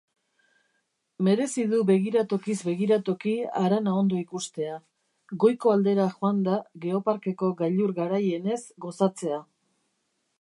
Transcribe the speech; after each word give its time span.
Merezi 1.25 1.65
du 1.73 1.81
begiratokiz 1.89 2.55
begiratoki 2.69 3.33
harana 3.59 3.93
ondo 3.99 4.17
ikustea, 4.21 4.79
goiko 5.45 5.75
aldera 5.75 6.07
joanda 6.15 6.57
Geoparkeko 6.87 7.51
gailur 7.61 7.93
garaienez 8.01 8.61
gozatzea. 8.87 9.39